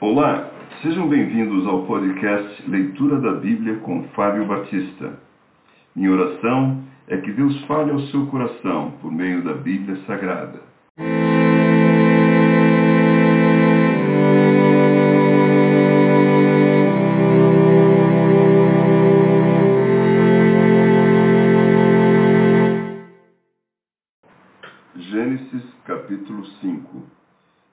[0.00, 0.48] Olá,
[0.80, 5.12] sejam bem-vindos ao podcast Leitura da Bíblia com Fábio Batista.
[5.94, 10.69] Minha oração é que Deus fale ao seu coração por meio da Bíblia Sagrada.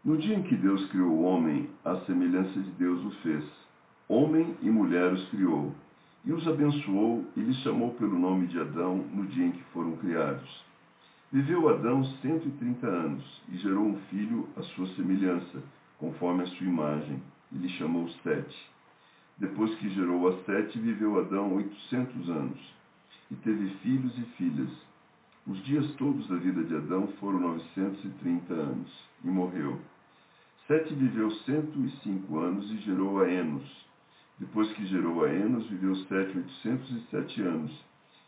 [0.08, 3.44] No dia em que Deus criou o homem, a semelhança de Deus o fez.
[4.08, 5.76] Homem e mulher os criou,
[6.24, 9.98] e os abençoou e lhes chamou pelo nome de Adão no dia em que foram
[9.98, 10.64] criados.
[11.30, 15.62] Viveu Adão cento e trinta anos e gerou um filho à sua semelhança,
[16.00, 18.72] conforme a sua imagem, e lhe chamou Sete.
[19.38, 22.74] Depois que gerou a Sete, viveu Adão oitocentos anos,
[23.30, 24.70] e teve filhos e filhas.
[25.46, 28.90] Os dias todos da vida de Adão foram novecentos e trinta anos,
[29.22, 29.78] e morreu.
[30.68, 33.64] Sete viveu cento e cinco anos e gerou a Enos.
[34.38, 37.72] Depois que gerou a Enos, viveu Sete oitocentos e sete anos,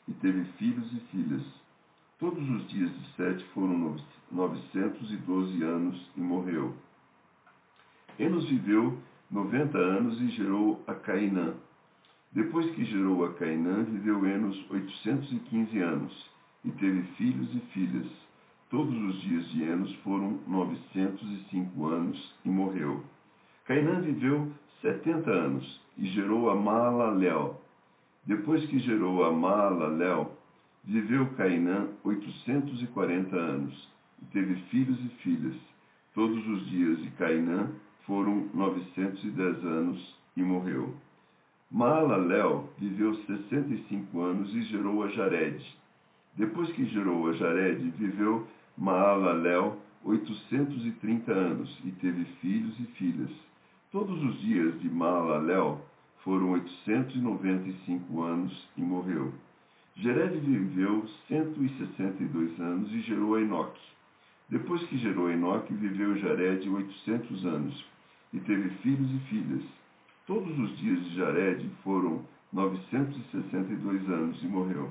[0.07, 1.45] e teve filhos e filhas.
[2.17, 3.97] Todos os dias de Sete foram
[4.31, 6.73] novecentos e doze anos, e morreu.
[8.17, 8.97] Enos viveu
[9.29, 11.55] noventa anos e gerou a Cainã.
[12.31, 16.29] Depois que gerou a Cainã, viveu Enos oitocentos e quinze anos,
[16.63, 18.07] e teve filhos e filhas.
[18.69, 22.28] Todos os dias de Enos foram novecentos e cinco anos,
[22.69, 23.03] morreu.
[23.65, 27.59] Cainã viveu setenta anos, e gerou a Maalalel.
[28.25, 30.31] Depois que gerou a Maalalel,
[30.83, 33.89] viveu Cainã oitocentos e quarenta anos,
[34.21, 35.55] e teve filhos e filhas.
[36.13, 37.69] Todos os dias de Cainã
[38.05, 40.93] foram novecentos e dez anos, e morreu.
[41.71, 45.63] Maalalel viveu sessenta e cinco anos e gerou a Jared.
[46.35, 48.47] Depois que gerou a Jared, viveu
[48.79, 53.29] Maalalel oitocentos e trinta anos e teve filhos e filhas.
[53.91, 55.81] Todos os dias de Maalalel
[56.23, 59.33] foram oitocentos e noventa e cinco anos e morreu.
[59.97, 63.81] Jared viveu cento e sessenta e dois anos e gerou Enoque.
[64.47, 67.85] Depois que gerou Enoque, viveu Jared oitocentos anos
[68.33, 69.63] e teve filhos e filhas.
[70.25, 72.23] Todos os dias de Jared foram
[72.53, 74.89] novecentos e sessenta e dois anos e morreu.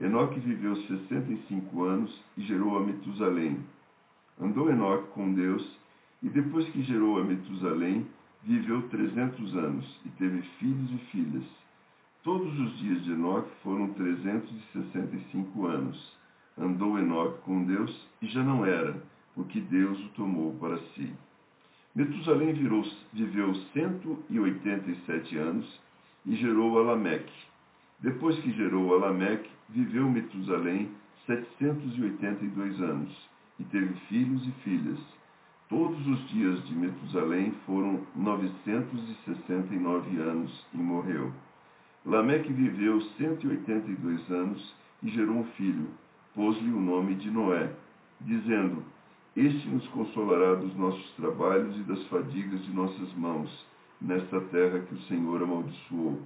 [0.00, 3.58] Enoque viveu sessenta e cinco anos e gerou a Metusalém.
[4.40, 5.64] Andou Enoque com Deus,
[6.22, 8.06] e depois que gerou a Metusalém,
[8.42, 11.44] viveu trezentos anos e teve filhos e filhas.
[12.22, 16.16] Todos os dias de Enoque foram trezentos e sessenta e cinco anos.
[16.58, 19.00] Andou Enoque com Deus e já não era,
[19.34, 21.12] porque Deus o tomou para si.
[21.94, 25.80] Metusalém virou, viveu cento e oitenta e sete anos
[26.26, 27.32] e gerou a Lameque.
[28.04, 30.90] Depois que gerou a Lameque, viveu Metusalém
[31.26, 33.10] setecentos e oitenta e dois anos
[33.58, 34.98] e teve filhos e filhas.
[35.70, 41.32] Todos os dias de Metusalém foram novecentos e sessenta e nove anos e morreu.
[42.04, 45.88] Lameque viveu cento e oitenta e dois anos e gerou um filho.
[46.34, 47.72] Pôs-lhe o nome de Noé,
[48.20, 48.84] dizendo:
[49.34, 53.66] Este nos consolará dos nossos trabalhos e das fadigas de nossas mãos,
[53.98, 56.20] nesta terra que o Senhor amaldiçoou.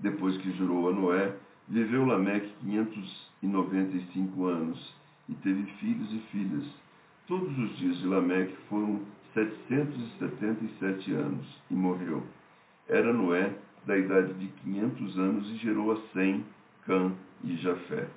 [0.00, 1.36] Depois que jurou a Noé,
[1.68, 4.94] viveu Lameque quinhentos e noventa e cinco anos
[5.28, 6.66] e teve filhos e filhas.
[7.26, 9.00] Todos os dias de Lameque foram
[9.34, 12.22] setecentos e setenta e sete anos e morreu.
[12.88, 13.54] Era Noé
[13.86, 16.44] da idade de quinhentos anos e gerou a Sem,
[16.86, 17.12] Cã
[17.44, 18.08] e Jafé.